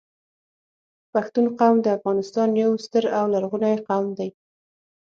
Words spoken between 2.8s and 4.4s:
ستر او لرغونی قوم دی